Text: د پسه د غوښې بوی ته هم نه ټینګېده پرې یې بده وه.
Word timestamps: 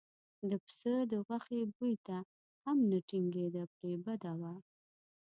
د 0.49 0.51
پسه 0.63 0.93
د 1.11 1.13
غوښې 1.25 1.61
بوی 1.75 1.95
ته 2.05 2.17
هم 2.63 2.77
نه 2.89 2.97
ټینګېده 3.07 3.63
پرې 3.73 3.89
یې 3.93 3.97
بده 4.05 4.31
وه. 4.39 4.53